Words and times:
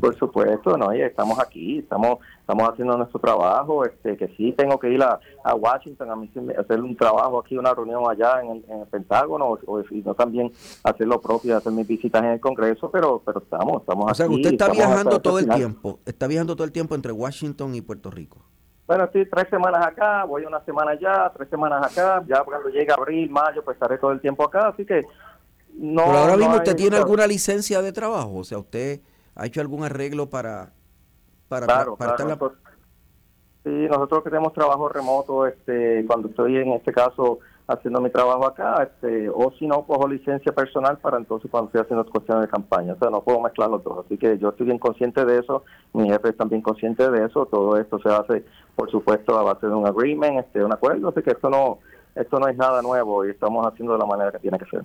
Por 0.00 0.18
supuesto, 0.18 0.76
no, 0.76 0.92
y 0.92 1.00
estamos 1.00 1.38
aquí, 1.38 1.78
estamos 1.78 2.18
estamos 2.40 2.68
haciendo 2.68 2.96
nuestro 2.96 3.20
trabajo, 3.20 3.84
este 3.84 4.16
que 4.16 4.26
sí 4.36 4.52
tengo 4.58 4.80
que 4.80 4.90
ir 4.90 5.00
a, 5.00 5.20
Washington 5.54 6.10
a 6.10 6.16
mí, 6.16 6.28
hacer 6.58 6.80
un 6.80 6.96
trabajo 6.96 7.38
aquí, 7.38 7.56
una 7.56 7.72
reunión 7.72 8.02
allá 8.10 8.42
en 8.42 8.64
el, 8.68 8.86
Pentágono, 8.88 9.60
o, 9.64 9.80
y 9.92 10.02
no 10.02 10.12
también 10.14 10.50
hacer 10.82 11.06
lo 11.06 11.20
propio, 11.20 11.56
hacer 11.56 11.70
mis 11.70 11.86
visitas 11.86 12.20
en 12.24 12.30
el 12.30 12.40
Congreso, 12.40 12.90
pero 12.90 13.22
pero 13.24 13.38
estamos, 13.38 13.82
estamos 13.82 14.06
aquí. 14.06 14.10
O 14.10 14.14
sea, 14.16 14.28
usted 14.28 14.50
está 14.50 14.70
viajando 14.70 15.20
todo 15.20 15.38
el 15.38 15.48
tiempo, 15.48 16.00
está 16.04 16.26
viajando 16.26 16.56
todo 16.56 16.64
el 16.64 16.72
tiempo 16.72 16.96
entre 16.96 17.12
Washington 17.12 17.72
y 17.76 17.80
Puerto 17.80 18.10
Rico. 18.10 18.38
Bueno, 18.88 19.04
estoy 19.04 19.30
tres 19.30 19.46
semanas 19.50 19.86
acá, 19.86 20.24
voy 20.24 20.46
una 20.46 20.64
semana 20.64 20.90
allá, 20.90 21.30
tres 21.36 21.48
semanas 21.48 21.92
acá, 21.92 22.24
ya 22.26 22.42
cuando 22.42 22.70
llegue 22.70 22.92
abril, 22.92 23.30
mayo, 23.30 23.62
pues 23.64 23.76
estaré 23.76 23.98
todo 23.98 24.10
el 24.10 24.20
tiempo 24.20 24.42
acá, 24.42 24.70
así 24.70 24.84
que 24.84 25.02
no. 25.74 26.06
Pero 26.06 26.18
ahora 26.18 26.36
mismo 26.36 26.56
usted 26.56 26.74
tiene 26.74 26.96
alguna 26.96 27.24
licencia 27.28 27.80
de 27.82 27.92
trabajo, 27.92 28.38
o 28.38 28.42
sea, 28.42 28.58
usted 28.58 29.00
¿Ha 29.40 29.46
hecho 29.46 29.62
algún 29.62 29.82
arreglo 29.84 30.28
para, 30.28 30.74
para, 31.48 31.64
claro, 31.64 31.96
nosotros, 31.98 32.52
Sí, 33.64 33.70
nosotros 33.70 34.22
tenemos 34.24 34.52
trabajo 34.52 34.86
remoto, 34.90 35.46
este, 35.46 36.04
cuando 36.06 36.28
estoy 36.28 36.58
en 36.58 36.72
este 36.72 36.92
caso 36.92 37.38
haciendo 37.66 38.02
mi 38.02 38.10
trabajo 38.10 38.46
acá, 38.46 38.82
este, 38.82 39.30
o 39.30 39.50
si 39.58 39.66
no, 39.66 39.86
cojo 39.86 40.06
licencia 40.08 40.52
personal 40.52 40.98
para 40.98 41.16
entonces 41.16 41.50
cuando 41.50 41.68
estoy 41.68 41.80
haciendo 41.80 42.04
cuestiones 42.04 42.42
de 42.42 42.50
campaña. 42.50 42.92
O 42.92 42.98
sea, 42.98 43.08
no 43.08 43.22
puedo 43.22 43.40
mezclar 43.40 43.70
los 43.70 43.82
dos. 43.82 44.04
Así 44.04 44.18
que 44.18 44.36
yo 44.36 44.50
estoy 44.50 44.66
bien 44.66 44.78
consciente 44.78 45.24
de 45.24 45.38
eso, 45.38 45.64
mi 45.94 46.10
jefe 46.10 46.28
está 46.28 46.44
bien 46.44 46.60
consciente 46.60 47.10
de 47.10 47.24
eso. 47.24 47.46
Todo 47.46 47.78
esto 47.78 47.98
se 47.98 48.10
hace, 48.10 48.44
por 48.76 48.90
supuesto, 48.90 49.38
a 49.38 49.42
base 49.42 49.66
de 49.66 49.72
un 49.72 49.86
agreement, 49.86 50.38
este, 50.40 50.62
un 50.62 50.72
acuerdo. 50.74 51.08
Así 51.08 51.22
que 51.22 51.30
esto 51.30 51.48
no, 51.48 51.78
esto 52.14 52.38
no 52.38 52.46
es 52.46 52.58
nada 52.58 52.82
nuevo 52.82 53.24
y 53.24 53.30
estamos 53.30 53.66
haciendo 53.66 53.94
de 53.94 54.00
la 54.00 54.06
manera 54.06 54.32
que 54.32 54.38
tiene 54.38 54.58
que 54.58 54.66
ser. 54.66 54.84